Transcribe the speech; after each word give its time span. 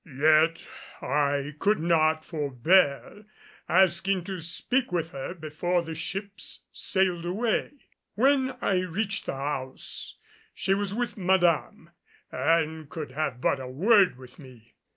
Yet 0.03 0.65
I 0.99 1.53
could 1.59 1.79
not 1.79 2.25
forbear 2.25 3.27
asking 3.69 4.23
to 4.23 4.39
speak 4.39 4.91
with 4.91 5.11
her 5.11 5.35
before 5.35 5.83
the 5.83 5.93
ships 5.93 6.65
sailed 6.73 7.23
away. 7.23 7.73
When 8.15 8.53
I 8.63 8.79
reached 8.79 9.27
the 9.27 9.35
house 9.35 10.17
she 10.55 10.73
was 10.73 10.95
with 10.95 11.17
Madame 11.17 11.91
and 12.31 12.89
could 12.89 13.11
have 13.11 13.41
but 13.41 13.59
a 13.59 13.67
word 13.67 14.17
with 14.17 14.39
me. 14.39 14.73